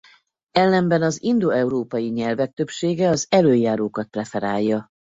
[0.51, 4.87] Ellenben az indoeurópai nyelvek többsége az elöljárókat preferálja.